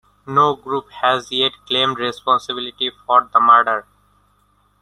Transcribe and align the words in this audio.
No 0.25 0.55
group 0.55 0.89
has 0.89 1.31
yet 1.31 1.51
claimed 1.67 1.99
responsibility 1.99 2.89
for 3.05 3.29
the 3.31 3.39
murder. 3.39 3.85